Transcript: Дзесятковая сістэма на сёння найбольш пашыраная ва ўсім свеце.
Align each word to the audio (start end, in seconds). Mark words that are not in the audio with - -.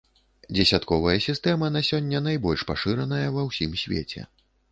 Дзесятковая 0.53 1.17
сістэма 1.25 1.67
на 1.75 1.81
сёння 1.89 2.23
найбольш 2.29 2.65
пашыраная 2.71 3.23
ва 3.39 3.47
ўсім 3.51 3.79
свеце. 3.85 4.27